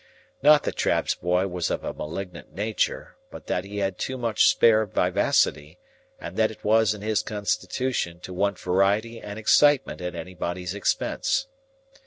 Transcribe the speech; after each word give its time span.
Not 0.41 0.63
that 0.63 0.77
Trabb's 0.77 1.13
boy 1.13 1.45
was 1.45 1.69
of 1.69 1.83
a 1.83 1.93
malignant 1.93 2.51
nature, 2.55 3.17
but 3.29 3.45
that 3.45 3.65
he 3.65 3.77
had 3.77 3.99
too 3.99 4.17
much 4.17 4.47
spare 4.47 4.87
vivacity, 4.87 5.77
and 6.19 6.35
that 6.37 6.49
it 6.49 6.63
was 6.63 6.95
in 6.95 7.03
his 7.03 7.21
constitution 7.21 8.19
to 8.21 8.33
want 8.33 8.57
variety 8.57 9.21
and 9.21 9.37
excitement 9.37 10.01
at 10.01 10.15
anybody's 10.15 10.73
expense. 10.73 11.45